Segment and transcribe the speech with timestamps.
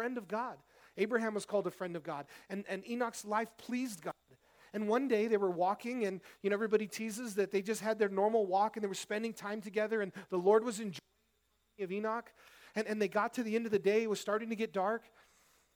[0.00, 0.56] friend of God.
[0.96, 2.24] Abraham was called a friend of God.
[2.48, 4.14] And, and Enoch's life pleased God.
[4.72, 7.98] And one day they were walking, and you know everybody teases that they just had
[7.98, 11.00] their normal walk and they were spending time together, and the Lord was enjoying
[11.82, 12.32] of Enoch.
[12.74, 14.72] And, and they got to the end of the day, it was starting to get
[14.72, 15.02] dark.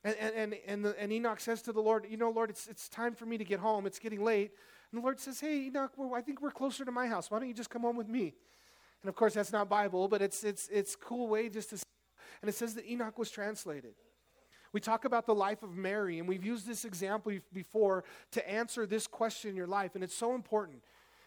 [0.05, 2.89] And, and, and, the, and Enoch says to the Lord, You know, Lord, it's, it's
[2.89, 3.85] time for me to get home.
[3.85, 4.53] It's getting late.
[4.91, 7.31] And the Lord says, Hey, Enoch, well, I think we're closer to my house.
[7.31, 8.33] Why don't you just come home with me?
[9.03, 11.79] And of course, that's not Bible, but it's, it's, it's cool way just to.
[12.41, 13.95] And it says that Enoch was translated.
[14.75, 18.87] We talk about the life of Mary, and we've used this example before to answer
[18.87, 20.83] this question in your life, and it's so important.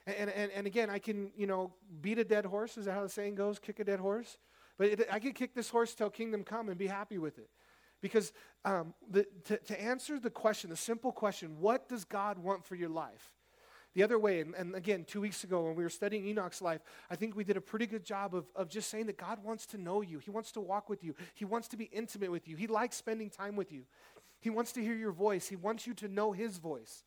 [0.05, 2.77] And, and, and again, I can, you know, beat a dead horse.
[2.77, 3.57] Is that how the saying goes?
[3.57, 4.37] Kick a dead horse?
[4.77, 7.49] But it, I can kick this horse till kingdom come and be happy with it.
[8.01, 8.33] Because
[8.65, 12.75] um, the, to, to answer the question, the simple question, what does God want for
[12.75, 13.31] your life?
[13.97, 16.81] The other way, and, and, again, two weeks ago when we were studying Enoch's life,
[17.09, 19.65] I think we did a pretty good job of, of just saying that God wants
[19.65, 20.19] to know you.
[20.19, 21.15] He wants to walk with you.
[21.33, 22.55] He wants to be intimate with you.
[22.55, 23.85] He likes spending time with you.
[24.39, 25.47] He wants to hear your voice.
[25.47, 27.05] He wants you to know His voice.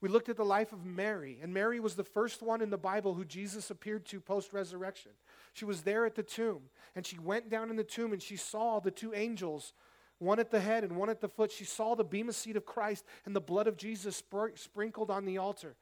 [0.00, 2.76] We looked at the life of Mary, and Mary was the first one in the
[2.76, 5.12] Bible who Jesus appeared to post resurrection.
[5.52, 6.62] She was there at the tomb,
[6.96, 9.74] and she went down in the tomb and she saw the two angels,
[10.18, 11.52] one at the head and one at the foot.
[11.52, 15.24] She saw the bema seat of Christ and the blood of Jesus spr- sprinkled on
[15.24, 15.76] the altar.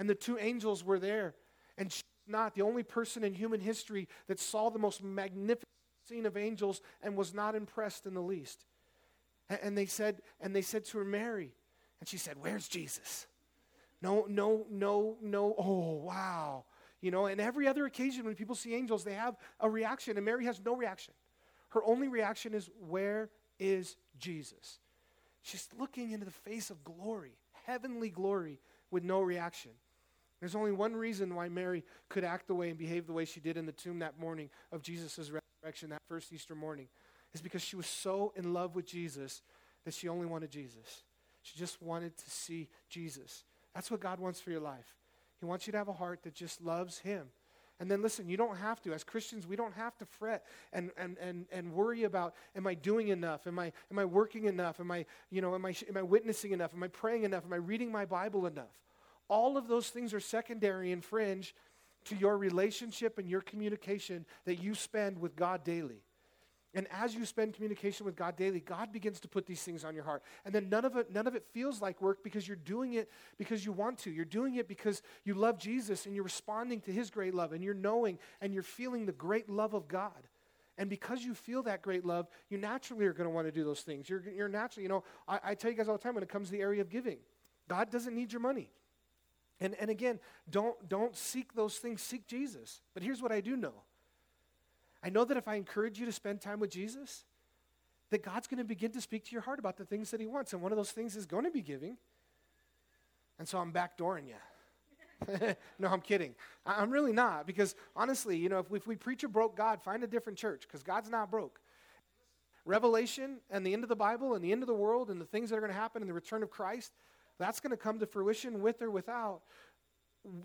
[0.00, 1.34] And the two angels were there.
[1.76, 5.68] And she's not the only person in human history that saw the most magnificent
[6.08, 8.64] scene of angels and was not impressed in the least.
[9.50, 11.52] And, and they said, and they said to her, Mary,
[12.00, 13.26] and she said, Where's Jesus?
[14.00, 15.54] No, no, no, no.
[15.58, 16.64] Oh, wow.
[17.02, 20.24] You know, and every other occasion when people see angels, they have a reaction, and
[20.24, 21.12] Mary has no reaction.
[21.68, 24.78] Her only reaction is, Where is Jesus?
[25.42, 29.72] She's looking into the face of glory, heavenly glory, with no reaction.
[30.40, 33.40] There's only one reason why Mary could act the way and behave the way she
[33.40, 36.88] did in the tomb that morning of Jesus' resurrection, that first Easter morning,
[37.34, 39.42] is because she was so in love with Jesus
[39.84, 41.02] that she only wanted Jesus.
[41.42, 43.44] She just wanted to see Jesus.
[43.74, 44.96] That's what God wants for your life.
[45.40, 47.28] He wants you to have a heart that just loves Him.
[47.78, 48.92] And then listen, you don't have to.
[48.92, 52.74] As Christians, we don't have to fret and, and, and, and worry about am I
[52.74, 53.46] doing enough?
[53.46, 54.80] Am I, am I working enough?
[54.80, 56.74] Am I, you know, am I, am I witnessing enough?
[56.74, 57.44] Am I praying enough?
[57.46, 58.76] Am I reading my Bible enough?
[59.30, 61.54] All of those things are secondary and fringe
[62.06, 66.02] to your relationship and your communication that you spend with God daily.
[66.72, 69.94] And as you spend communication with God daily, God begins to put these things on
[69.94, 70.22] your heart.
[70.44, 73.10] And then none of it, none of it feels like work because you're doing it
[73.38, 74.10] because you want to.
[74.10, 77.64] You're doing it because you love Jesus and you're responding to his great love and
[77.64, 80.28] you're knowing and you're feeling the great love of God.
[80.78, 83.64] And because you feel that great love, you naturally are going to want to do
[83.64, 84.08] those things.
[84.08, 86.28] You're, you're naturally, you know, I, I tell you guys all the time when it
[86.28, 87.18] comes to the area of giving,
[87.68, 88.70] God doesn't need your money.
[89.60, 90.18] And, and again,
[90.50, 92.80] don't, don't seek those things, seek Jesus.
[92.94, 93.74] But here's what I do know
[95.02, 97.24] I know that if I encourage you to spend time with Jesus,
[98.10, 100.26] that God's going to begin to speak to your heart about the things that He
[100.26, 100.52] wants.
[100.52, 101.96] And one of those things is going to be giving.
[103.38, 105.54] And so I'm backdooring you.
[105.78, 106.34] no, I'm kidding.
[106.64, 109.82] I'm really not, because honestly, you know, if we, if we preach a broke God,
[109.82, 111.60] find a different church, because God's not broke.
[112.64, 115.24] Revelation and the end of the Bible and the end of the world and the
[115.24, 116.92] things that are going to happen in the return of Christ,
[117.40, 119.40] that's going to come to fruition with or without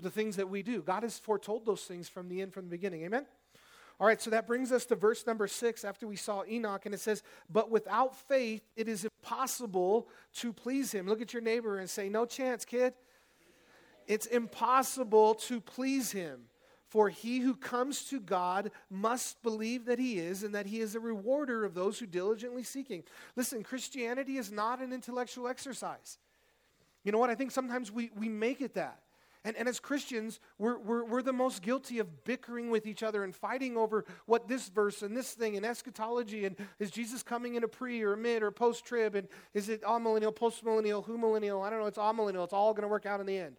[0.01, 0.81] the things that we do.
[0.81, 3.03] God has foretold those things from the end, from the beginning.
[3.03, 3.25] Amen?
[3.99, 6.93] All right, so that brings us to verse number six after we saw Enoch, and
[6.93, 11.07] it says, But without faith, it is impossible to please him.
[11.07, 12.93] Look at your neighbor and say, No chance, kid.
[14.07, 16.41] It's impossible to please him.
[16.87, 20.95] For he who comes to God must believe that he is and that he is
[20.95, 23.03] a rewarder of those who diligently seek him.
[23.35, 26.19] Listen, Christianity is not an intellectual exercise.
[27.05, 27.29] You know what?
[27.29, 28.99] I think sometimes we, we make it that.
[29.45, 33.23] And, and as Christians, we're, we're, we're the most guilty of bickering with each other
[33.23, 37.53] and fighting over what this verse and this thing and eschatology and is Jesus coming
[37.53, 40.65] in a pre or a mid or post trib and is it all millennial, post
[40.65, 41.61] millennial, who millennial?
[41.61, 41.85] I don't know.
[41.85, 42.43] It's all millennial.
[42.43, 43.57] It's all going to work out in the end.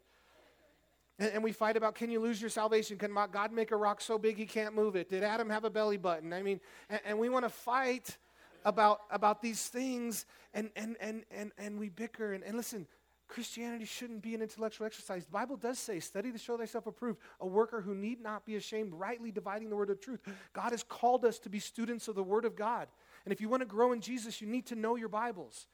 [1.20, 2.98] And, and, we fight about can you lose your salvation?
[2.98, 5.08] Can God make a rock so big he can't move it?
[5.08, 6.32] Did Adam have a belly button?
[6.32, 8.18] I mean, and, and we want to fight
[8.64, 12.32] about, about these things and, and, and, and, and we bicker.
[12.32, 12.88] And, and listen,
[13.28, 15.24] Christianity shouldn't be an intellectual exercise.
[15.24, 18.56] The Bible does say, study to show thyself approved, a worker who need not be
[18.56, 20.20] ashamed, rightly dividing the word of truth.
[20.52, 22.88] God has called us to be students of the word of God.
[23.24, 25.66] And if you want to grow in Jesus, you need to know your Bibles.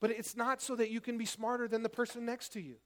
[0.00, 2.76] But it's not so that you can be smarter than the person next to you.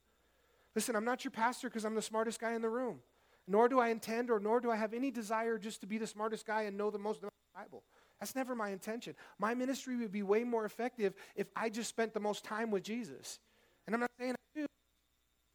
[0.75, 3.01] Listen, I'm not your pastor because I'm the smartest guy in the room.
[3.49, 6.07] Nor do I intend or nor do I have any desire just to be the
[6.07, 7.83] smartest guy and know the most about the Bible.
[8.21, 9.17] That's never my intention.
[9.39, 12.85] My ministry would be way more effective if I just spent the most time with
[12.85, 13.41] Jesus.
[13.87, 14.67] And I'm not saying I do.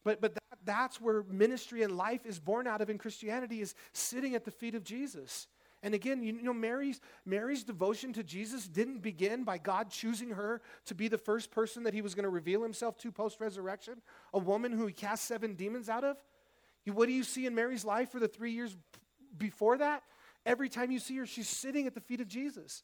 [0.04, 3.76] But, but that, that's where ministry and life is born out of in Christianity is
[3.94, 5.48] sitting at the feet of Jesus
[5.84, 10.62] And again, you know, Mary's, Mary's devotion to Jesus didn't begin by God choosing her
[10.86, 14.02] to be the first person that he was going to reveal himself to post resurrection,
[14.34, 16.18] a woman who he cast seven demons out of.
[16.86, 18.76] What do you see in Mary's life for the three years
[19.38, 20.04] before that?
[20.46, 22.84] Every time you see her, she's sitting at the feet of Jesus.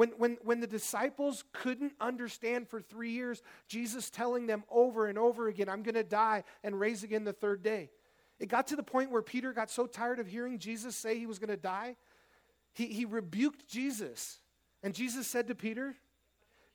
[0.00, 5.18] When, when, when the disciples couldn't understand for three years, Jesus telling them over and
[5.18, 7.90] over again, I'm going to die and raise again the third day.
[8.38, 11.26] It got to the point where Peter got so tired of hearing Jesus say he
[11.26, 11.96] was going to die,
[12.72, 14.40] he, he rebuked Jesus.
[14.82, 15.94] And Jesus said to Peter,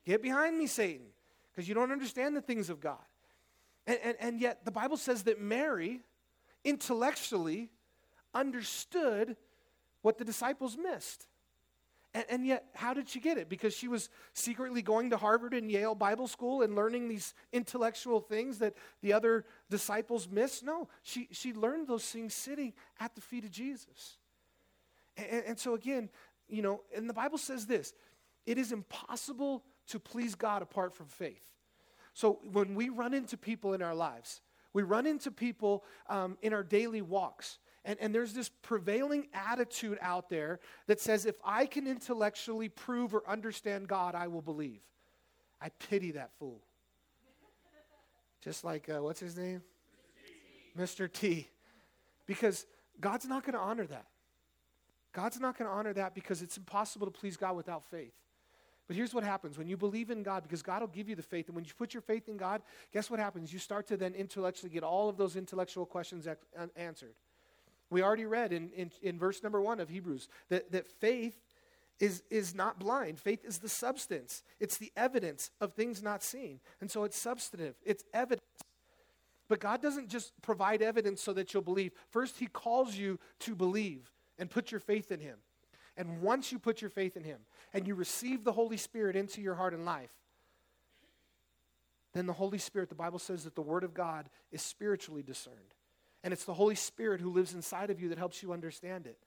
[0.06, 1.08] Get behind me, Satan,
[1.52, 3.02] because you don't understand the things of God.
[3.88, 6.02] And, and, and yet, the Bible says that Mary
[6.64, 7.72] intellectually
[8.36, 9.36] understood
[10.04, 11.26] what the disciples missed.
[12.16, 13.50] And, and, yet, how did she get it?
[13.50, 18.22] Because she was secretly going to Harvard and Yale Bible School and learning these intellectual
[18.22, 20.64] things that the other disciples missed?
[20.64, 22.72] No, she, she learned those things sitting
[23.02, 24.18] at the feet of Jesus.
[25.18, 26.08] And, and so, again,
[26.48, 27.94] you know, and the Bible says this
[28.46, 31.44] it is impossible to please God apart from faith.
[32.14, 34.40] So, when we run into people in our lives,
[34.72, 40.00] we run into people um, in our daily walks and, and there's this prevailing attitude
[40.02, 44.82] out there that says, if I can intellectually prove or understand God, I will believe.
[45.62, 46.62] I pity that fool.
[48.44, 49.62] Just like, uh, what's his name?
[50.78, 51.12] Mr.
[51.12, 51.48] T.
[52.26, 52.66] Because
[53.00, 54.08] God's not going to honor that.
[55.14, 58.14] God's not going to honor that because it's impossible to please God without faith.
[58.88, 61.24] But here's what happens when you believe in God, because God will give you the
[61.24, 61.48] faith.
[61.48, 62.62] And when you put your faith in God,
[62.92, 63.54] guess what happens?
[63.54, 66.28] You start to then intellectually get all of those intellectual questions
[66.76, 67.14] answered.
[67.90, 71.38] We already read in, in, in verse number one of Hebrews that, that faith
[72.00, 73.20] is, is not blind.
[73.20, 76.60] Faith is the substance, it's the evidence of things not seen.
[76.82, 78.42] And so it's substantive, it's evidence.
[79.48, 81.92] But God doesn't just provide evidence so that you'll believe.
[82.10, 85.38] First, He calls you to believe and put your faith in Him.
[85.98, 87.40] And once you put your faith in Him
[87.74, 90.12] and you receive the Holy Spirit into your heart and life,
[92.14, 95.76] then the Holy Spirit, the Bible says that the Word of God is spiritually discerned.
[96.26, 99.20] And it's the Holy Spirit who lives inside of you that helps you understand it.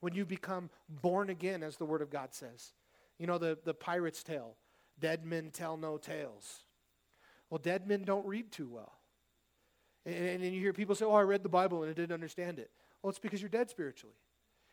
[0.00, 2.74] When you become born again, as the Word of God says.
[3.18, 4.56] You know, the, the pirate's tale
[5.00, 6.64] dead men tell no tales.
[7.48, 8.92] Well, dead men don't read too well.
[10.04, 12.12] And, and, and you hear people say, Oh, I read the Bible and I didn't
[12.12, 12.70] understand it.
[13.02, 14.14] Well, it's because you're dead spiritually.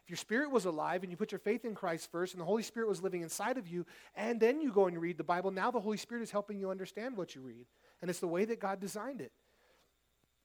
[0.03, 2.45] If your spirit was alive and you put your faith in Christ first and the
[2.45, 3.85] Holy Spirit was living inside of you,
[4.15, 6.71] and then you go and read the Bible, now the Holy Spirit is helping you
[6.71, 7.67] understand what you read.
[8.01, 9.31] And it's the way that God designed it.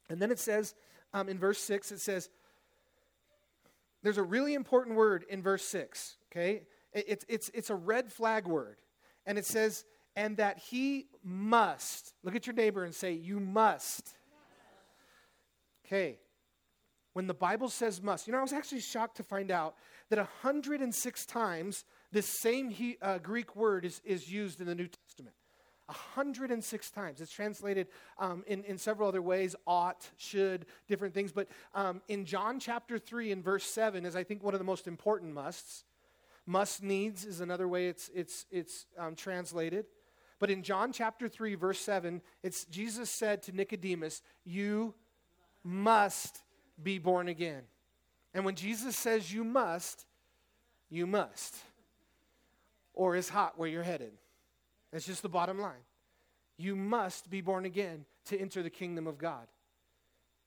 [0.09, 0.75] And then it says
[1.15, 2.29] um, in verse 6, it says,
[4.03, 6.65] there's a really important word in verse 6, okay?
[6.93, 8.77] It's, it's, it's a red flag word.
[9.25, 9.85] And it says,
[10.17, 12.13] and that he must.
[12.23, 14.11] Look at your neighbor and say, you must.
[15.87, 16.19] Okay.
[17.15, 19.77] When the Bible says must, you know, I was actually shocked to find out
[20.11, 24.89] that 106 times this same he, uh, Greek word is, is used in the New
[24.89, 25.35] Testament.
[25.87, 27.21] 106 times.
[27.21, 27.89] It's translated
[28.19, 31.33] um, in, in several other ways ought, should, different things.
[31.33, 34.65] But um, in John chapter 3 and verse 7 is, I think, one of the
[34.65, 35.85] most important musts.
[36.47, 39.87] Must needs is another way it's, it's, it's um, translated.
[40.39, 44.95] But in John chapter 3, verse 7, it's Jesus said to Nicodemus, You
[45.63, 46.43] must
[46.83, 47.63] be born again.
[48.35, 50.07] And when Jesus says you must,
[50.91, 51.57] you must.
[52.93, 54.13] Or is hot where you're headed.
[54.95, 55.83] That's just the bottom line.
[56.57, 59.49] You must be born again to enter the kingdom of God.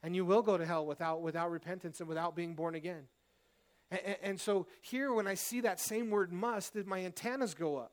[0.02, 3.10] And you will go to hell without, without repentance and without being born again.
[3.92, 7.92] And, and, so here, when I see that same word must, my antennas go up.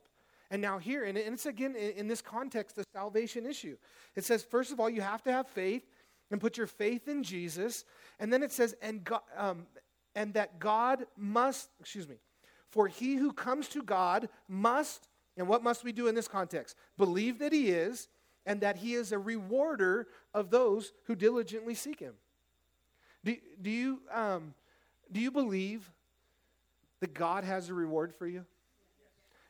[0.48, 3.76] And now here, and it's again in, in this context, the salvation issue.
[4.14, 5.82] It says, first of all, you have to have faith
[6.30, 7.84] and put your faith in Jesus.
[8.20, 9.66] And then it says, and, God, um,
[10.14, 12.20] and that God must, excuse me,
[12.70, 16.76] for he who comes to God must and what must we do in this context?
[16.96, 18.08] Believe that He is,
[18.46, 22.14] and that He is a rewarder of those who diligently seek Him.
[23.24, 24.54] Do, do, you, um,
[25.10, 25.90] do you believe
[27.00, 28.44] that God has a reward for you?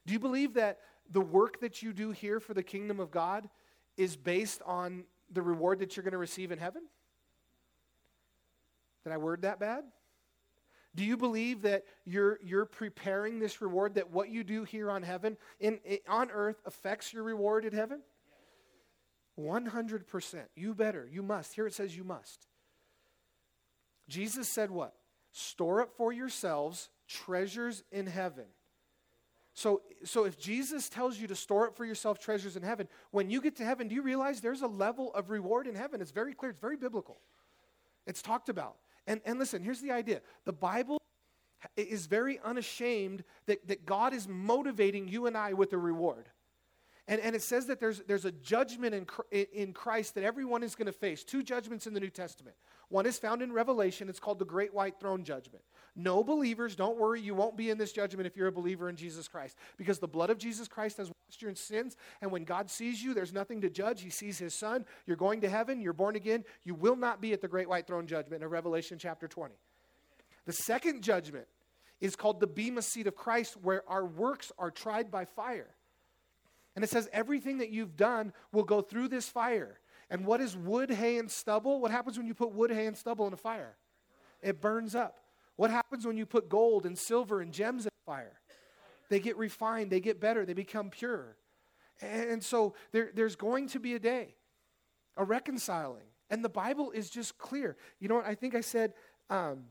[0.06, 3.48] Do you believe that the work that you do here for the kingdom of God
[3.96, 6.82] is based on the reward that you're going to receive in heaven?
[9.02, 9.84] Did I word that bad?
[10.94, 15.02] Do you believe that you're, you're preparing this reward, that what you do here on
[15.02, 18.00] heaven, in, in on earth, affects your reward in heaven?
[19.38, 20.42] 100%.
[20.54, 21.08] You better.
[21.10, 21.54] You must.
[21.54, 22.46] Here it says you must.
[24.08, 24.94] Jesus said what?
[25.32, 28.44] Store up for yourselves treasures in heaven.
[29.54, 33.30] So, so if Jesus tells you to store up for yourself treasures in heaven, when
[33.30, 36.00] you get to heaven, do you realize there's a level of reward in heaven?
[36.00, 37.18] It's very clear, it's very biblical.
[38.06, 38.76] It's talked about.
[39.06, 41.00] And, and listen, here's the idea the Bible
[41.76, 46.28] is very unashamed that, that God is motivating you and I with a reward.
[47.06, 48.94] And, and it says that there's, there's a judgment
[49.30, 51.22] in, in Christ that everyone is going to face.
[51.22, 52.56] Two judgments in the New Testament.
[52.88, 54.08] One is found in Revelation.
[54.08, 55.62] It's called the Great White Throne Judgment.
[55.94, 58.96] No believers, don't worry, you won't be in this judgment if you're a believer in
[58.96, 59.56] Jesus Christ.
[59.76, 61.10] Because the blood of Jesus Christ has
[61.42, 61.96] your sins.
[62.20, 64.02] And when God sees you, there's nothing to judge.
[64.02, 64.84] He sees his son.
[65.06, 65.80] You're going to heaven.
[65.80, 66.44] You're born again.
[66.64, 69.54] You will not be at the Great White Throne Judgment in Revelation chapter 20.
[70.46, 71.46] The second judgment
[72.00, 75.74] is called the Bema Seat of Christ, where our works are tried by fire.
[76.74, 79.78] And it says everything that you've done will go through this fire.
[80.10, 81.80] And what is wood, hay, and stubble?
[81.80, 83.76] What happens when you put wood, hay, and stubble in a fire?
[84.42, 85.20] It burns up.
[85.56, 88.40] What happens when you put gold and silver and gems in a fire?
[89.08, 91.36] They get refined, they get better, they become pure.
[92.00, 94.34] And so there, there's going to be a day,
[95.16, 96.06] a reconciling.
[96.30, 97.76] And the Bible is just clear.
[98.00, 98.26] You know what?
[98.26, 98.94] I think I said,
[99.30, 99.64] um,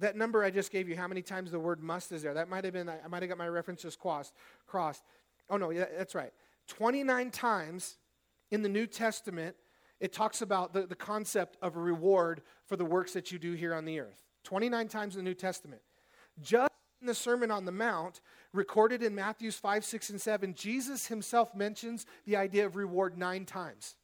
[0.00, 2.34] That number I just gave you, how many times the word must is there?
[2.34, 4.34] That might have been, I might have got my references crossed.
[4.66, 5.02] crossed.
[5.48, 6.32] Oh, no, yeah, that's right.
[6.68, 7.96] 29 times
[8.50, 9.56] in the New Testament,
[10.00, 13.52] it talks about the, the concept of a reward for the works that you do
[13.52, 14.23] here on the earth.
[14.44, 15.82] 29 times in the New Testament.
[16.40, 16.70] Just
[17.00, 18.20] in the Sermon on the Mount,
[18.52, 23.44] recorded in Matthews 5, 6, and 7, Jesus himself mentions the idea of reward nine
[23.44, 23.96] times.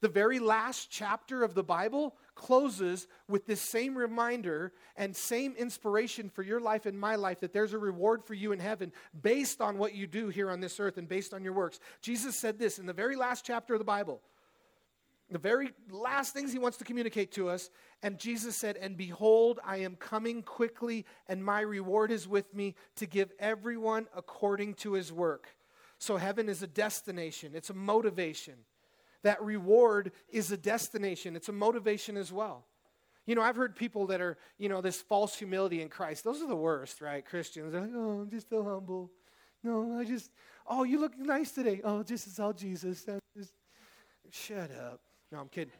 [0.00, 6.30] The very last chapter of the Bible closes with this same reminder and same inspiration
[6.30, 9.60] for your life and my life that there's a reward for you in heaven based
[9.60, 11.80] on what you do here on this earth and based on your works.
[12.00, 14.22] Jesus said this in the very last chapter of the Bible.
[15.30, 17.68] The very last things he wants to communicate to us.
[18.02, 22.74] And Jesus said, And behold, I am coming quickly, and my reward is with me
[22.96, 25.48] to give everyone according to his work.
[25.98, 28.54] So heaven is a destination, it's a motivation.
[29.24, 32.64] That reward is a destination, it's a motivation as well.
[33.26, 36.24] You know, I've heard people that are, you know, this false humility in Christ.
[36.24, 37.22] Those are the worst, right?
[37.22, 37.72] Christians.
[37.72, 39.10] They're like, oh, I'm just so humble.
[39.62, 40.30] No, I just,
[40.66, 41.82] oh, you look nice today.
[41.84, 43.04] Oh, just it's all Jesus.
[43.36, 43.52] Just,
[44.30, 45.00] shut up.
[45.30, 45.72] No, I'm kidding.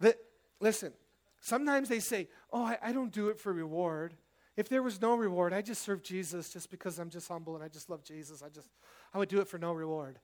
[0.00, 0.18] But
[0.60, 0.92] listen,
[1.40, 4.14] sometimes they say, oh, I, I don't do it for reward.
[4.56, 7.64] If there was no reward, I just serve Jesus just because I'm just humble and
[7.64, 8.42] I just love Jesus.
[8.42, 8.68] I just,
[9.14, 10.18] I would do it for no reward.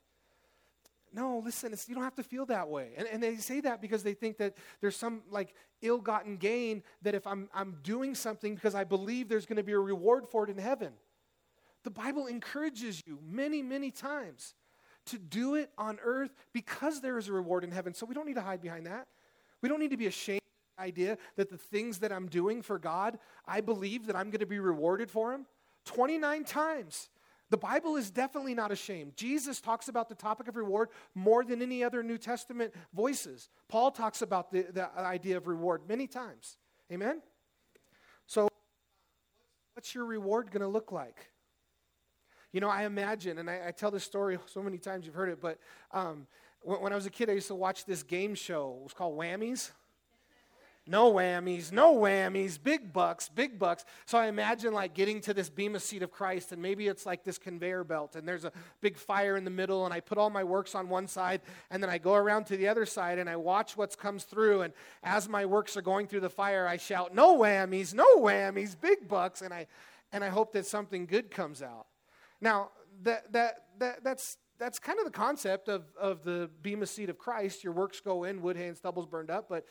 [1.13, 2.91] No, listen, you don't have to feel that way.
[2.97, 6.83] And, and they say that because they think that there's some like ill gotten gain
[7.03, 10.27] that if I'm, I'm doing something because I believe there's going to be a reward
[10.29, 10.93] for it in heaven.
[11.85, 14.55] The Bible encourages you many, many times
[15.09, 17.95] to do it on earth because there is a reward in heaven.
[17.95, 19.09] So we don't need to hide behind that.
[19.61, 22.63] We don't need to be ashamed of the idea that the things that I'm doing
[22.63, 25.47] for God, I believe that I'm going to be rewarded for them.
[25.85, 27.09] 29 times
[27.51, 29.17] the Bible is definitely not ashamed.
[29.17, 33.49] Jesus talks about the topic of reward more than any other New Testament voices.
[33.69, 36.59] Paul talks about the, the idea of reward many times.
[36.93, 37.23] Amen?
[38.27, 38.49] So,
[39.75, 41.31] what's your reward going to look like?
[42.59, 45.29] You know, I imagine, and I, I, tell this story so many times you've heard
[45.29, 45.61] it, but
[45.93, 46.27] um,
[46.61, 48.75] when, when I was a kid, I used to watch this game show.
[48.81, 49.71] It was called Whammies.
[50.85, 53.85] No whammies, no whammies, big bucks, big bucks.
[54.07, 57.23] So I imagine like getting to this Bema seat of Christ, and maybe it's like
[57.23, 58.51] this conveyor belt, and there's a
[58.81, 61.81] big fire in the middle, and I put all my works on one side, and
[61.81, 64.73] then I go around to the other side, and I watch what comes through, and
[65.05, 69.07] as my works are going through the fire, I shout, "No whammies, no whammies, big
[69.07, 69.69] bucks," and I
[70.11, 71.87] and I hope that something good comes out.
[72.41, 72.71] Now
[73.03, 77.19] that that that that's that's kind of the concept of, of the Bema seat of
[77.19, 77.63] Christ.
[77.63, 79.65] Your works go in, wood, hay, and stubble's burned up, but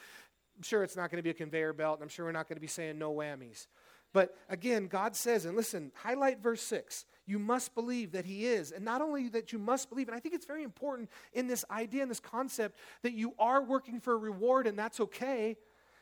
[0.56, 2.48] I'm sure it's not going to be a conveyor belt, and I'm sure we're not
[2.48, 3.68] going to be saying no whammies.
[4.14, 7.06] But again, God says, and listen, highlight verse 6.
[7.26, 8.72] You must believe that He is.
[8.72, 11.66] And not only that you must believe, and I think it's very important in this
[11.70, 15.58] idea and this concept that you are working for a reward and that's okay,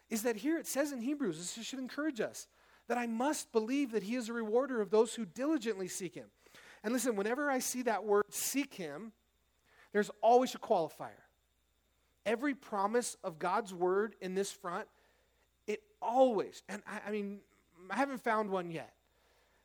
[0.09, 2.47] is that here it says in Hebrews, this should encourage us,
[2.87, 6.27] that I must believe that He is a rewarder of those who diligently seek Him.
[6.85, 9.11] And listen, whenever I see that word seek Him,
[9.91, 11.25] there's always a qualifier
[12.25, 14.87] every promise of God's word in this front,
[15.67, 17.39] it always, and I, I mean,
[17.89, 18.93] I haven't found one yet,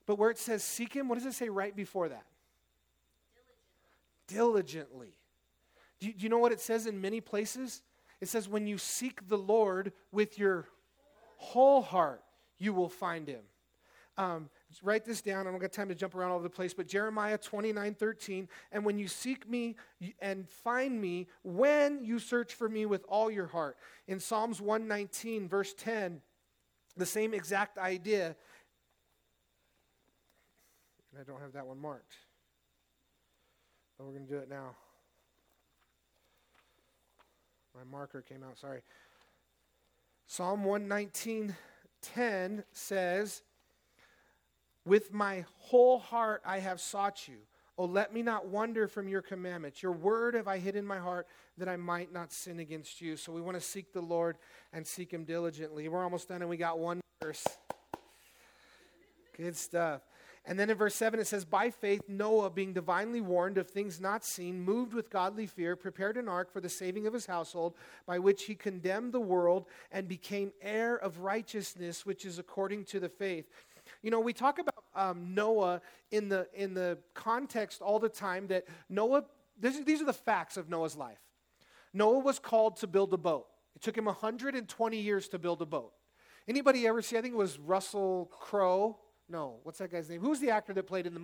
[0.07, 2.27] but where it says seek him, what does it say right before that?
[4.27, 5.15] Diligently.
[5.99, 7.83] Do you, do you know what it says in many places?
[8.21, 10.67] It says, when you seek the Lord with your
[11.37, 12.23] whole heart,
[12.59, 13.41] you will find him.
[14.19, 14.51] Um,
[14.83, 15.47] write this down.
[15.47, 18.49] I don't got time to jump around all over the place, but Jeremiah 29 13.
[18.73, 19.77] And when you seek me
[20.21, 23.77] and find me, when you search for me with all your heart.
[24.07, 26.21] In Psalms 119, verse 10,
[26.97, 28.37] the same exact idea.
[31.19, 32.15] I don't have that one marked.
[33.99, 34.77] But we're going to do it now.
[37.75, 38.81] My marker came out, sorry.
[40.27, 43.43] Psalm 119:10 says,
[44.85, 47.39] "With my whole heart I have sought you.
[47.79, 49.83] Oh, let me not wander from your commandments.
[49.83, 53.17] Your word have I hid in my heart that I might not sin against you."
[53.17, 54.37] So we want to seek the Lord
[54.73, 55.89] and seek him diligently.
[55.89, 57.45] We're almost done and we got one verse.
[59.37, 60.03] Good stuff.
[60.47, 64.01] And then in verse 7, it says, By faith, Noah, being divinely warned of things
[64.01, 67.75] not seen, moved with godly fear, prepared an ark for the saving of his household,
[68.07, 73.01] by which he condemned the world and became heir of righteousness, which is according to
[73.01, 73.51] the faith.
[74.03, 75.81] You know, we talk about um, Noah
[76.11, 79.25] in the, in the context all the time that Noah,
[79.59, 81.21] this, these are the facts of Noah's life.
[81.93, 83.47] Noah was called to build a boat.
[83.77, 85.93] It took him 120 years to build a boat.
[86.49, 88.99] Anybody ever see, I think it was Russell Crowe
[89.31, 90.21] no, what's that guy's name?
[90.21, 91.21] Who's the actor that played in the.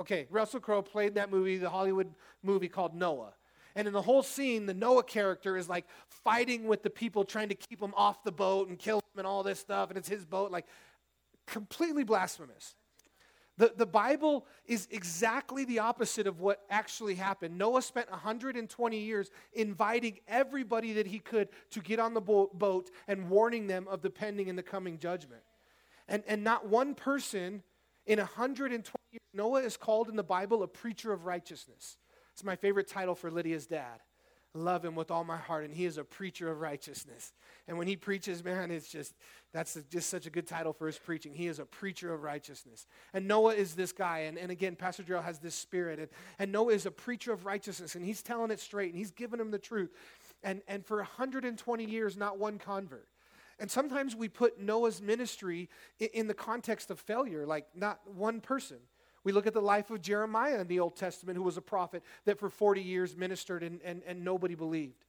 [0.00, 3.32] Okay, Russell Crowe played that movie, the Hollywood movie called Noah.
[3.76, 7.48] And in the whole scene, the Noah character is like fighting with the people trying
[7.48, 9.88] to keep him off the boat and kill him and all this stuff.
[9.88, 10.66] And it's his boat, like
[11.46, 12.74] completely blasphemous.
[13.56, 17.56] The, the Bible is exactly the opposite of what actually happened.
[17.56, 23.30] Noah spent 120 years inviting everybody that he could to get on the boat and
[23.30, 25.42] warning them of the pending and the coming judgment.
[26.08, 27.62] And, and not one person
[28.06, 28.82] in 120
[29.12, 31.96] years, Noah is called in the Bible a preacher of righteousness.
[32.32, 34.00] It's my favorite title for Lydia's dad.
[34.56, 37.32] Love him with all my heart, and he is a preacher of righteousness.
[37.66, 39.12] And when he preaches, man, it's just,
[39.52, 41.34] that's just such a good title for his preaching.
[41.34, 42.86] He is a preacher of righteousness.
[43.12, 44.20] And Noah is this guy.
[44.20, 45.98] And, and again, Pastor Darrell has this spirit.
[45.98, 46.08] And,
[46.38, 49.40] and Noah is a preacher of righteousness, and he's telling it straight, and he's giving
[49.40, 49.90] him the truth.
[50.44, 53.08] And, and for 120 years, not one convert.
[53.58, 55.68] And sometimes we put Noah's ministry
[55.98, 58.78] in the context of failure, like not one person.
[59.24, 62.02] We look at the life of Jeremiah in the Old Testament, who was a prophet
[62.26, 65.04] that for 40 years ministered and, and, and nobody believed.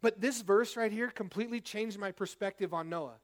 [0.00, 3.16] But this verse right here completely changed my perspective on Noah.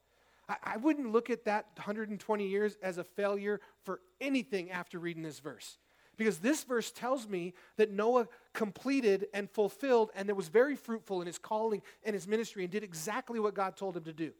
[0.48, 5.22] I, I wouldn't look at that 120 years as a failure for anything after reading
[5.22, 5.78] this verse.
[6.16, 11.20] Because this verse tells me that Noah completed and fulfilled and that was very fruitful
[11.20, 14.32] in his calling and his ministry and did exactly what God told him to do.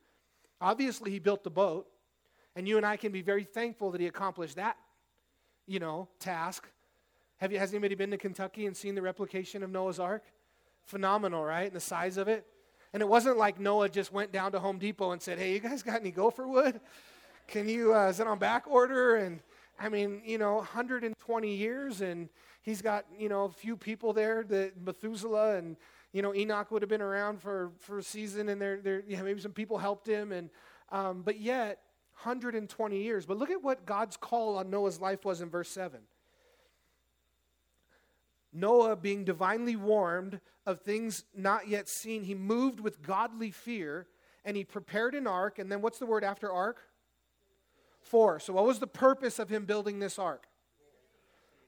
[0.60, 1.88] Obviously, he built the boat,
[2.54, 4.76] and you and I can be very thankful that he accomplished that,
[5.66, 6.68] you know, task.
[7.38, 10.24] Have you, has anybody been to Kentucky and seen the replication of Noah's Ark?
[10.84, 11.66] Phenomenal, right?
[11.66, 12.46] And the size of it.
[12.92, 15.58] And it wasn't like Noah just went down to Home Depot and said, "Hey, you
[15.58, 16.80] guys got any gopher wood?
[17.48, 19.40] Can you uh, is it on back order?" And
[19.80, 22.28] I mean, you know, 120 years, and
[22.62, 25.76] he's got you know a few people there that Methuselah and
[26.14, 29.20] you know, Enoch would have been around for, for a season and there, there, yeah,
[29.20, 30.30] maybe some people helped him.
[30.30, 30.48] And,
[30.92, 31.80] um, but yet,
[32.14, 33.26] 120 years.
[33.26, 36.00] But look at what God's call on Noah's life was in verse 7.
[38.52, 44.06] Noah, being divinely warned of things not yet seen, he moved with godly fear
[44.44, 45.58] and he prepared an ark.
[45.58, 46.80] And then what's the word after ark?
[48.00, 48.38] For.
[48.38, 50.46] So, what was the purpose of him building this ark?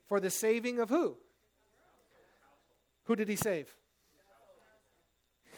[0.07, 1.17] For the saving of who?
[3.05, 3.75] Who did he save?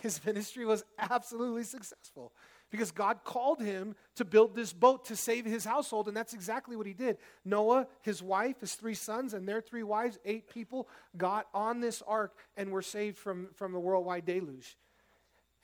[0.01, 2.33] his ministry was absolutely successful
[2.71, 6.77] because God called him to build this boat to save his household, and that's exactly
[6.77, 7.19] what he did.
[7.45, 12.03] Noah, his wife, his three sons, and their three wives, eight people, got on this
[12.07, 14.77] ark and were saved from, from the worldwide deluge.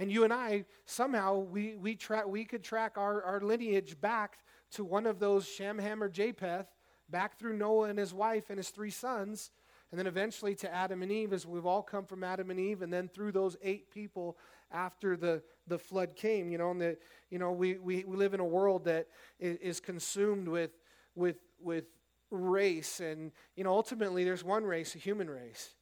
[0.00, 4.38] And you and I, somehow, we, we, tra- we could track our, our lineage back
[4.72, 6.66] to one of those Shem, Ham, or Japheth,
[7.08, 9.50] back through Noah and his wife and his three sons,
[9.90, 12.82] and then eventually to Adam and Eve, as we've all come from Adam and Eve,
[12.82, 14.36] and then through those eight people
[14.74, 16.50] after the, the flood came.
[16.50, 16.98] You know, and the,
[17.30, 19.06] you know we, we, we live in a world that
[19.38, 20.72] is consumed with,
[21.14, 21.84] with, with
[22.30, 25.74] race, and you know, ultimately there's one race, a human race.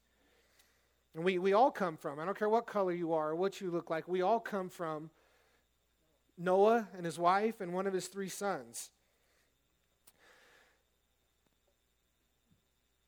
[1.15, 3.61] And we, we all come from, I don't care what color you are or what
[3.61, 5.11] you look like, we all come from
[6.39, 8.91] Noah and his wife and one of his three sons.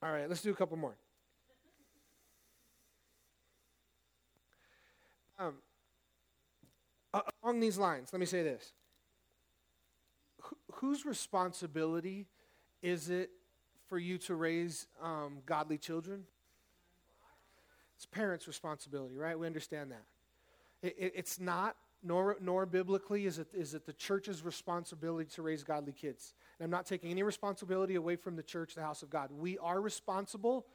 [0.03, 0.97] All right, let's do a couple more.
[5.38, 5.55] Um,
[7.42, 8.72] along these lines, let me say this.
[10.42, 12.27] Wh- whose responsibility
[12.83, 13.31] is it
[13.88, 16.24] for you to raise um, godly children?
[17.96, 19.38] It's parents' responsibility, right?
[19.38, 20.03] We understand that.
[20.83, 25.42] It, it, it's not, nor, nor biblically is it, is it the church's responsibility to
[25.42, 26.35] raise godly kids.
[26.59, 29.31] And I'm not taking any responsibility away from the church, the house of God.
[29.31, 30.66] We are responsible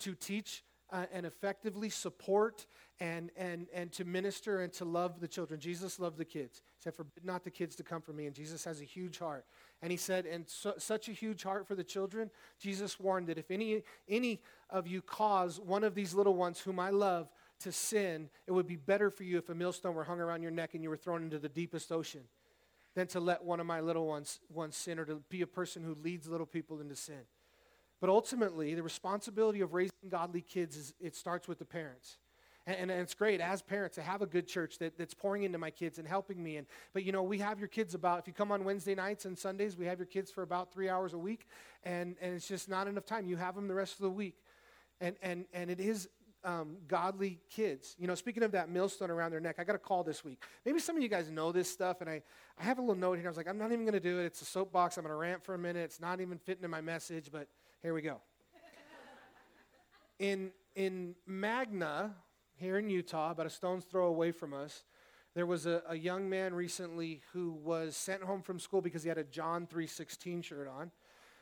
[0.00, 2.66] to teach uh, and effectively support
[3.00, 5.58] and, and, and to minister and to love the children.
[5.58, 6.62] Jesus loved the kids.
[6.76, 8.26] He said, Forbid not the kids to come from me.
[8.26, 9.44] And Jesus has a huge heart.
[9.80, 13.50] And he said, and such a huge heart for the children, Jesus warned that if
[13.50, 18.28] any, any of you cause one of these little ones whom I love to sin,
[18.46, 20.82] it would be better for you if a millstone were hung around your neck and
[20.82, 22.22] you were thrown into the deepest ocean
[22.94, 25.82] than to let one of my little ones, ones sin or to be a person
[25.82, 27.22] who leads little people into sin.
[28.02, 32.18] But ultimately, the responsibility of raising godly kids is it starts with the parents.
[32.66, 35.56] And, and, it's great as parents to have a good church that, that's pouring into
[35.56, 36.56] my kids and helping me.
[36.56, 39.24] And, but you know, we have your kids about, if you come on Wednesday nights
[39.24, 41.46] and Sundays, we have your kids for about three hours a week.
[41.84, 43.28] And, and it's just not enough time.
[43.28, 44.34] You have them the rest of the week.
[45.00, 46.08] And, and, and it is
[46.42, 47.94] um, godly kids.
[48.00, 50.42] You know, speaking of that millstone around their neck, I got a call this week.
[50.66, 52.22] Maybe some of you guys know this stuff, and I,
[52.58, 53.28] I have a little note here.
[53.28, 54.24] I was like, I'm not even going to do it.
[54.24, 54.96] It's a soapbox.
[54.96, 55.84] I'm going to rant for a minute.
[55.84, 57.46] It's not even fitting in my message, but
[57.82, 58.20] here we go.
[60.20, 62.14] in, in Magna,
[62.54, 64.84] here in Utah, about a stone's throw away from us,
[65.34, 69.08] there was a, a young man recently who was sent home from school because he
[69.08, 70.92] had a John 3.16 shirt on.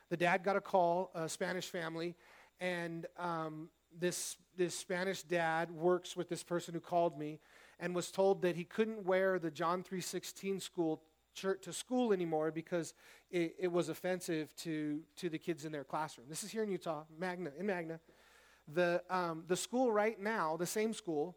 [0.09, 2.15] The dad got a call, a Spanish family,
[2.59, 7.39] and um, this, this Spanish dad works with this person who called me
[7.79, 11.03] and was told that he couldn't wear the John 3.16 school
[11.35, 12.95] church to school anymore because
[13.31, 16.27] it, it, was offensive to, to the kids in their classroom.
[16.29, 18.01] This is here in Utah, Magna, in Magna.
[18.73, 21.37] The, um, the school right now, the same school,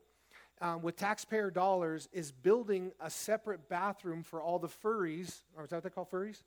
[0.62, 5.42] um, with taxpayer dollars, is building a separate bathroom for all the furries.
[5.56, 6.44] Or is that what they call furries?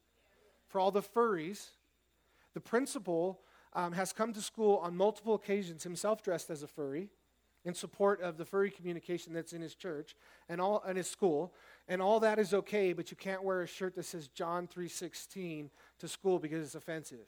[0.68, 1.70] For all the furries.
[2.54, 3.40] The principal
[3.74, 7.10] um, has come to school on multiple occasions, himself dressed as a furry,
[7.66, 10.14] in support of the furry communication that's in his church
[10.48, 11.52] and all in his school.
[11.88, 15.70] And all that is okay, but you can't wear a shirt that says John 3:16
[15.98, 17.26] to school because it's offensive.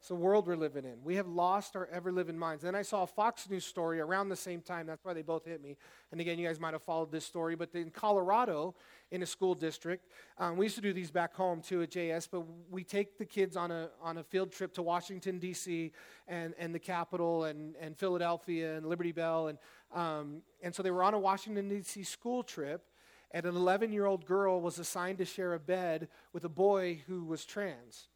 [0.00, 1.04] It's the world we're living in.
[1.04, 2.62] We have lost our ever living minds.
[2.62, 4.86] Then I saw a Fox News story around the same time.
[4.86, 5.76] That's why they both hit me.
[6.10, 7.54] And again, you guys might have followed this story.
[7.54, 8.74] But in Colorado,
[9.10, 10.06] in a school district,
[10.38, 13.26] um, we used to do these back home too at JS, but we take the
[13.26, 15.92] kids on a, on a field trip to Washington, D.C.,
[16.26, 19.48] and, and the Capitol, and, and Philadelphia, and Liberty Bell.
[19.48, 19.58] And,
[19.94, 22.04] um, and so they were on a Washington, D.C.
[22.04, 22.86] school trip.
[23.32, 27.02] And an 11 year old girl was assigned to share a bed with a boy
[27.06, 28.08] who was trans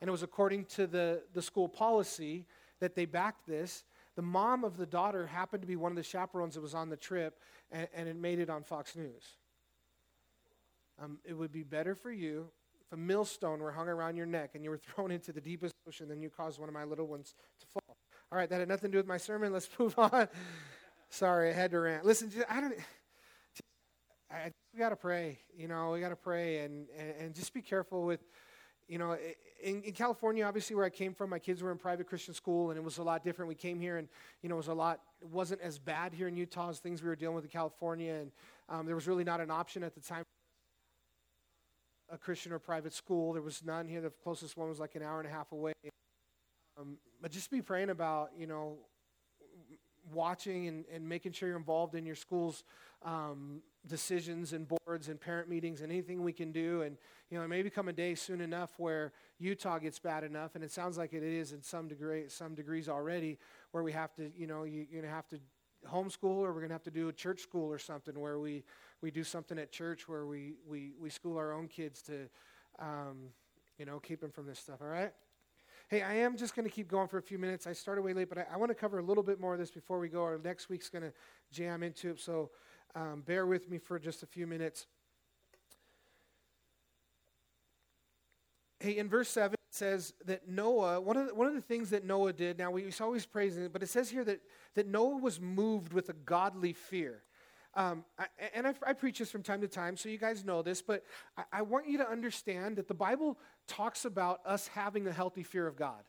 [0.00, 2.46] and it was according to the, the school policy
[2.80, 3.84] that they backed this.
[4.16, 6.88] The mom of the daughter happened to be one of the chaperones that was on
[6.88, 7.38] the trip,
[7.70, 9.36] and, and it made it on Fox News.
[11.02, 12.48] Um, it would be better for you
[12.84, 15.74] if a millstone were hung around your neck and you were thrown into the deepest
[15.86, 17.96] ocean than you caused one of my little ones to fall.
[18.32, 19.52] All right, that had nothing to do with my sermon.
[19.52, 20.28] Let's move on.
[21.10, 22.04] Sorry, I had to rant.
[22.04, 22.74] Listen, I don't.
[24.30, 25.40] I, we got to pray.
[25.56, 28.20] You know, we got to pray and, and, and just be careful with
[28.90, 29.16] you know,
[29.62, 32.70] in, in, California, obviously where I came from, my kids were in private Christian school,
[32.70, 33.48] and it was a lot different.
[33.48, 34.08] We came here, and
[34.42, 35.00] you know, it was a lot.
[35.22, 38.14] It wasn't as bad here in Utah as things we were dealing with in California,
[38.14, 38.32] and
[38.68, 40.24] um, there was really not an option at the time.
[42.12, 44.00] A Christian or private school, there was none here.
[44.00, 45.72] The closest one was like an hour and a half away.
[46.76, 48.78] Um, but just be praying about, you know,
[50.12, 52.64] watching and, and making sure you're involved in your school's
[53.02, 56.82] um, decisions and boards and parent meetings and anything we can do.
[56.82, 56.96] And,
[57.30, 60.62] you know, it may become a day soon enough where Utah gets bad enough, and
[60.62, 63.38] it sounds like it is in some degree, some degrees already,
[63.70, 65.38] where we have to, you know, you, you're going to have to
[65.90, 68.62] homeschool or we're going to have to do a church school or something where we,
[69.00, 72.28] we do something at church where we, we, we school our own kids to,
[72.78, 73.30] um,
[73.78, 75.12] you know, keep them from this stuff, all right?
[75.90, 77.66] Hey, I am just going to keep going for a few minutes.
[77.66, 79.58] I started way late, but I, I want to cover a little bit more of
[79.58, 80.22] this before we go.
[80.22, 81.12] Our next week's going to
[81.50, 82.50] jam into it, so
[82.94, 84.86] um, bear with me for just a few minutes.
[88.78, 91.90] Hey, in verse 7, it says that Noah, one of the, one of the things
[91.90, 94.42] that Noah did, now we always praise it, but it says here that,
[94.76, 97.24] that Noah was moved with a godly fear.
[97.74, 100.60] Um, I, and I, I, preach this from time to time, so you guys know
[100.60, 101.04] this, but
[101.36, 105.44] I, I want you to understand that the Bible talks about us having a healthy
[105.44, 106.02] fear of God.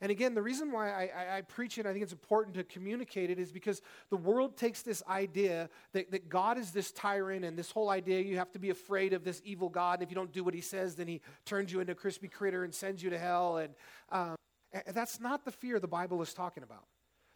[0.00, 3.28] And again, the reason why I, I, preach it, I think it's important to communicate
[3.28, 7.58] it, is because the world takes this idea that, that God is this tyrant and
[7.58, 9.94] this whole idea you have to be afraid of this evil God.
[9.94, 12.28] And if you don't do what he says, then he turns you into a crispy
[12.28, 13.58] critter and sends you to hell.
[13.58, 13.74] And,
[14.10, 14.36] um,
[14.72, 16.84] and that's not the fear the Bible is talking about.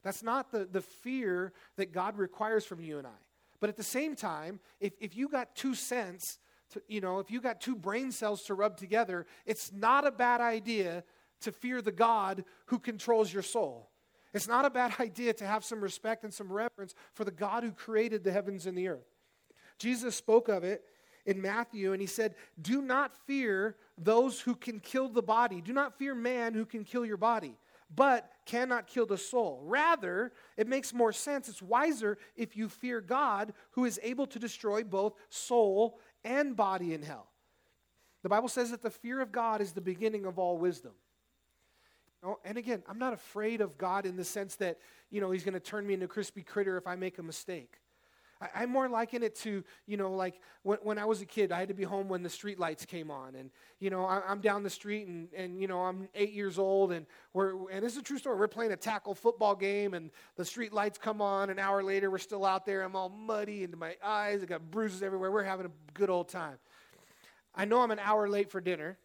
[0.02, 3.10] That's not the, the fear that God requires from you and I.
[3.60, 6.38] But at the same time, if, if you got two cents,
[6.70, 10.10] to, you know, if you got two brain cells to rub together, it's not a
[10.10, 11.04] bad idea
[11.42, 13.90] to fear the God who controls your soul.
[14.32, 17.62] It's not a bad idea to have some respect and some reverence for the God
[17.62, 19.06] who created the heavens and the earth.
[19.78, 20.84] Jesus spoke of it
[21.26, 25.60] in Matthew, and he said, Do not fear those who can kill the body.
[25.60, 27.56] Do not fear man who can kill your body,
[27.94, 29.60] but cannot kill the soul.
[29.64, 34.38] Rather, it makes more sense, it's wiser if you fear God who is able to
[34.38, 37.28] destroy both soul and body in hell.
[38.22, 40.92] The Bible says that the fear of God is the beginning of all wisdom.
[42.22, 42.38] know?
[42.44, 44.78] And again, I'm not afraid of God in the sense that,
[45.10, 47.22] you know, he's going to turn me into a crispy critter if I make a
[47.22, 47.80] mistake.
[48.40, 51.52] I, I more liken it to, you know, like when, when I was a kid,
[51.52, 53.34] I had to be home when the street lights came on.
[53.34, 56.58] And, you know, I, am down the street and, and, you know, I'm eight years
[56.58, 58.38] old and we're, and this is a true story.
[58.38, 61.50] We're playing a tackle football game and the street lights come on.
[61.50, 62.82] An hour later, we're still out there.
[62.82, 64.42] I'm all muddy into my eyes.
[64.42, 65.30] I got bruises everywhere.
[65.30, 66.58] We're having a good old time.
[67.54, 68.98] I know I'm an hour late for dinner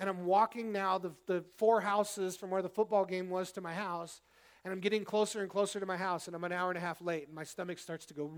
[0.00, 3.60] and I'm walking now the, the four houses from where the football game was to
[3.60, 4.20] my house
[4.64, 6.80] and I'm getting closer and closer to my house, and I'm an hour and a
[6.80, 8.32] half late, and my stomach starts to go.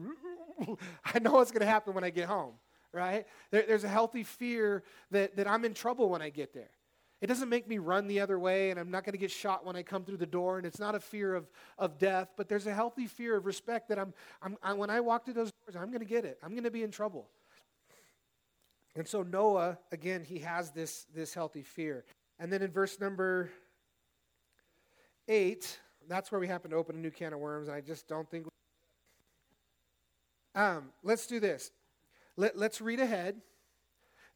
[1.05, 2.55] I know what's going to happen when I get home,
[2.93, 3.27] right?
[3.51, 6.71] There, there's a healthy fear that, that I'm in trouble when I get there.
[7.21, 9.65] It doesn't make me run the other way, and I'm not going to get shot
[9.65, 12.49] when I come through the door, and it's not a fear of, of death, but
[12.49, 14.12] there's a healthy fear of respect that I'm,
[14.43, 16.39] I'm I, when I walk through those doors, I'm going to get it.
[16.43, 17.29] I'm going to be in trouble.
[18.97, 22.05] And so Noah, again, he has this, this healthy fear.
[22.39, 23.51] And then in verse number
[25.29, 27.69] 8, that's where we happen to open a new can of worms.
[27.69, 28.47] and I just don't think.
[30.55, 31.71] Um, let's do this.
[32.37, 33.40] Let, let's read ahead.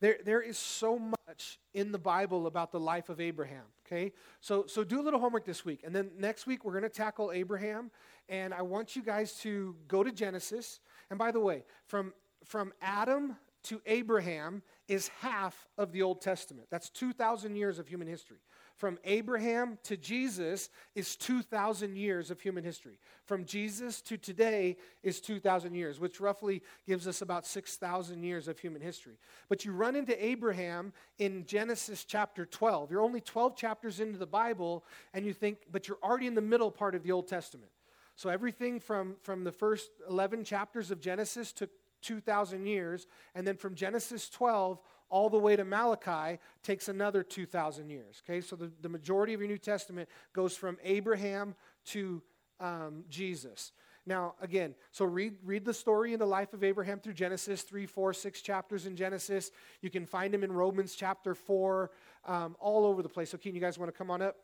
[0.01, 3.65] There, there is so much in the Bible about the life of Abraham.
[3.87, 6.85] Okay, so so do a little homework this week, and then next week we're going
[6.85, 7.91] to tackle Abraham,
[8.29, 10.81] and I want you guys to go to Genesis.
[11.11, 16.69] And by the way, from from Adam to Abraham is half of the Old Testament.
[16.71, 18.39] That's two thousand years of human history.
[18.81, 22.99] From Abraham to Jesus is 2,000 years of human history.
[23.27, 28.59] From Jesus to today is 2,000 years, which roughly gives us about 6,000 years of
[28.59, 29.19] human history.
[29.51, 32.91] But you run into Abraham in Genesis chapter 12.
[32.91, 36.41] You're only 12 chapters into the Bible, and you think, but you're already in the
[36.41, 37.71] middle part of the Old Testament.
[38.17, 41.69] So everything from, from the first 11 chapters of Genesis took
[42.01, 44.81] 2,000 years, and then from Genesis 12
[45.11, 48.23] all the way to Malachi takes another 2,000 years.
[48.25, 51.55] Okay, so the, the majority of your New Testament goes from Abraham
[51.87, 52.23] to
[52.61, 53.73] um, Jesus.
[54.07, 57.87] Now, again, so read, read the story in the life of Abraham through Genesis, three,
[57.87, 59.51] four, six chapters in Genesis.
[59.83, 61.91] You can find him in Romans chapter 4,
[62.27, 63.31] um, all over the place.
[63.31, 64.37] So, Keen, you guys want to come on up?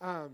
[0.00, 0.30] Um,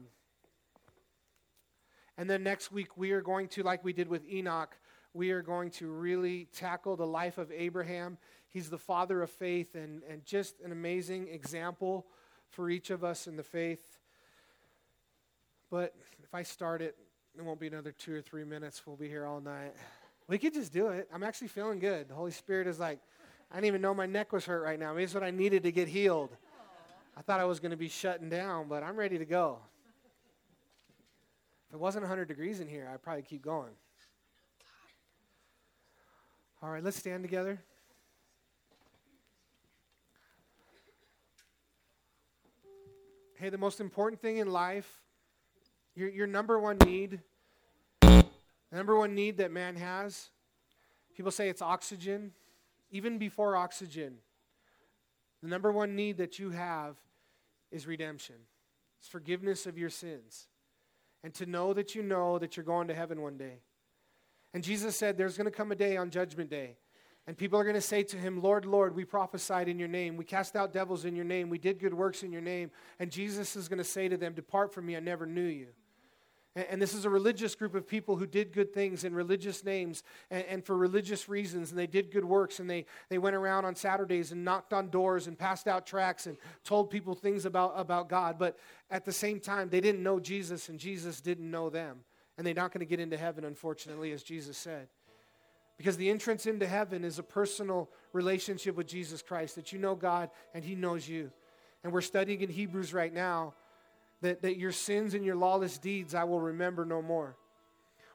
[2.18, 4.77] and then next week, we are going to, like we did with Enoch,
[5.14, 8.18] we are going to really tackle the life of Abraham
[8.52, 12.06] He's the father of faith and, and just an amazing example
[12.50, 13.98] for each of us in the faith.
[15.70, 16.96] But if I start it,
[17.36, 18.82] it won't be another two or three minutes.
[18.86, 19.72] We'll be here all night.
[20.28, 21.08] We could just do it.
[21.12, 22.08] I'm actually feeling good.
[22.08, 22.98] The Holy Spirit is like,
[23.50, 24.92] I didn't even know my neck was hurt right now.
[24.92, 26.36] Maybe it's what I needed to get healed.
[27.16, 29.58] I thought I was going to be shutting down, but I'm ready to go.
[31.68, 33.72] If it wasn't 100 degrees in here, I'd probably keep going.
[36.62, 37.58] All right, let's stand together.
[43.42, 45.02] Hey, the most important thing in life,
[45.96, 47.18] your, your number one need,
[48.00, 48.24] the
[48.70, 50.28] number one need that man has,
[51.16, 52.31] people say it's oxygen.
[52.92, 54.18] Even before oxygen,
[55.42, 56.94] the number one need that you have
[57.72, 58.37] is redemption.
[59.00, 60.46] It's forgiveness of your sins.
[61.24, 63.59] And to know that you know that you're going to heaven one day.
[64.55, 66.76] And Jesus said there's going to come a day on Judgment Day
[67.26, 70.16] and people are going to say to him, Lord, Lord, we prophesied in your name.
[70.16, 71.50] We cast out devils in your name.
[71.50, 72.70] We did good works in your name.
[72.98, 75.68] And Jesus is going to say to them, Depart from me, I never knew you.
[76.54, 80.02] And, this is a religious group of people who did good things in religious names
[80.30, 81.70] and, and, for religious reasons.
[81.70, 82.61] And they did good works.
[82.61, 86.26] And they, they went around on Saturdays and knocked on doors and passed out tracts
[86.26, 88.38] and told people things about, about God.
[88.38, 88.58] But
[88.90, 92.00] at the same time, they didn't know Jesus, and Jesus didn't know them.
[92.37, 94.88] And they're not going to get into heaven, unfortunately, as Jesus said.
[95.82, 99.96] Because the entrance into heaven is a personal relationship with Jesus Christ, that you know
[99.96, 101.32] God and He knows you.
[101.82, 103.54] And we're studying in Hebrews right now
[104.20, 107.34] that, that your sins and your lawless deeds I will remember no more.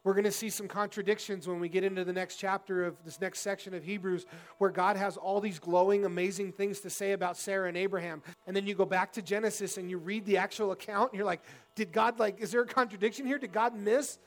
[0.05, 3.19] We're going to see some contradictions when we get into the next chapter of this
[3.19, 4.25] next section of Hebrews,
[4.59, 8.23] where God has all these glowing, amazing things to say about Sarah and Abraham.
[8.45, 11.25] And then you go back to Genesis and you read the actual account, and you're
[11.25, 11.41] like,
[11.75, 13.37] did God, like, is there a contradiction here?
[13.37, 14.19] Did God miss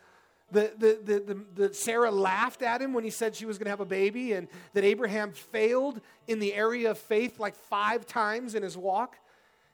[0.52, 3.70] the, the, the, the, Sarah laughed at him when he said she was going to
[3.70, 8.54] have a baby, and that Abraham failed in the area of faith like five times
[8.54, 9.16] in his walk.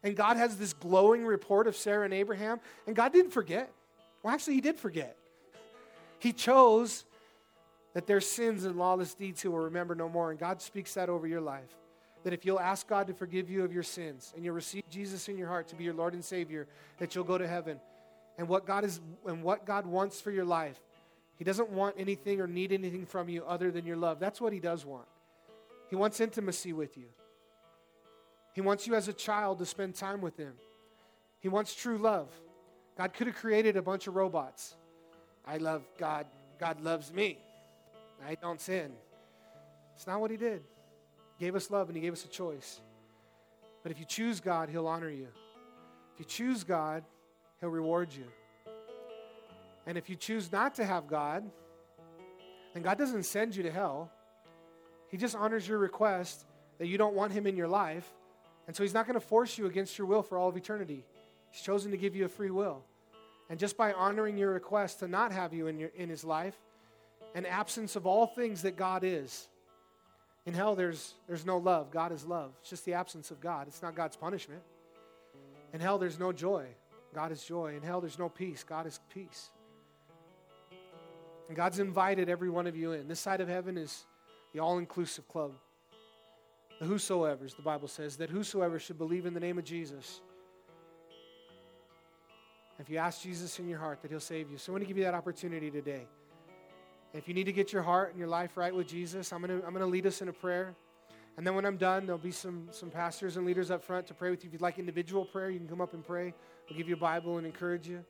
[0.03, 3.73] And God has this glowing report of Sarah and Abraham, and God didn't forget.
[4.23, 5.17] Well, actually, He did forget.
[6.19, 7.05] He chose
[7.95, 10.31] that their sins and lawless deeds He will remember no more.
[10.31, 11.75] And God speaks that over your life.
[12.25, 15.29] That if you'll ask God to forgive you of your sins and you'll receive Jesus
[15.29, 16.67] in your heart to be your Lord and Savior,
[16.99, 17.79] that you'll go to heaven
[18.39, 20.79] and what God is and what God wants for your life.
[21.37, 24.19] He doesn't want anything or need anything from you other than your love.
[24.19, 25.07] That's what he does want.
[25.91, 27.07] He wants intimacy with you.
[28.55, 30.55] He wants you as a child to spend time with him.
[31.41, 32.29] He wants true love.
[32.97, 34.75] God could have created a bunch of robots.
[35.47, 36.27] I love God.
[36.59, 37.39] God loves me.
[38.27, 38.91] I don't sin.
[39.95, 40.63] It's not what He did.
[41.39, 42.81] He gave us love and He gave us a choice.
[43.83, 45.29] But if you choose God, He'll honor you.
[46.15, 47.05] If you choose God,
[47.61, 48.25] He'll reward you.
[49.87, 51.45] And if you choose not to have God,
[52.75, 54.11] then God doesn't send you to hell.
[55.09, 56.45] He just honors your request
[56.79, 58.07] that you don't want Him in your life.
[58.67, 61.05] And so He's not going to force you against your will for all of eternity.
[61.51, 62.83] He's chosen to give you a free will.
[63.49, 66.57] And just by honoring your request to not have you in, your, in His life,
[67.35, 69.49] an absence of all things that God is.
[70.47, 71.91] In hell, there's, there's no love.
[71.91, 72.53] God is love.
[72.61, 73.69] It's just the absence of God.
[73.69, 74.63] It's not God's punishment.
[75.73, 76.67] In hell, there's no joy.
[77.17, 77.75] God is joy.
[77.75, 78.63] In hell, there's no peace.
[78.63, 79.49] God is peace.
[81.49, 83.09] And God's invited every one of you in.
[83.09, 84.05] This side of heaven is
[84.53, 85.53] the all inclusive club.
[86.79, 90.21] The whosoever's, the Bible says, that whosoever should believe in the name of Jesus.
[92.79, 94.59] If you ask Jesus in your heart, that he'll save you.
[94.59, 96.07] So I want to give you that opportunity today.
[97.15, 99.59] If you need to get your heart and your life right with Jesus, I'm going
[99.59, 100.75] to, I'm going to lead us in a prayer.
[101.37, 104.15] And then when I'm done, there'll be some, some pastors and leaders up front to
[104.15, 104.49] pray with you.
[104.49, 106.33] If you'd like individual prayer, you can come up and pray.
[106.69, 108.05] We'll give you a Bible and encourage you.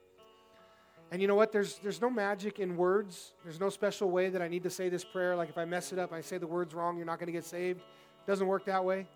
[1.10, 1.52] And you know what?
[1.52, 3.32] There's, there's no magic in words.
[3.44, 5.36] There's no special way that I need to say this prayer.
[5.36, 7.32] Like if I mess it up, I say the words wrong, you're not going to
[7.32, 7.80] get saved.
[7.80, 9.06] It doesn't work that way.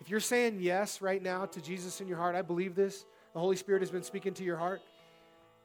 [0.00, 3.04] If you're saying yes right now to Jesus in your heart, I believe this.
[3.32, 4.80] The Holy Spirit has been speaking to your heart.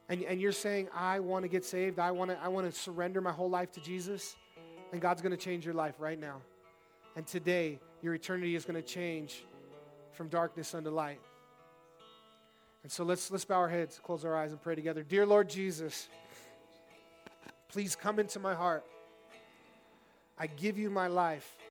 [0.07, 1.99] And, and you're saying, I want to get saved.
[1.99, 4.35] I want to I want to surrender my whole life to Jesus.
[4.91, 6.41] And God's going to change your life right now.
[7.19, 9.43] And today, your eternity is going to change
[10.13, 11.19] from darkness unto light.
[12.83, 15.03] And so let's, let's bow our heads, close our eyes, and pray together.
[15.03, 16.07] Dear Lord Jesus,
[17.67, 18.85] please come into my heart.
[20.37, 21.57] I give you my life.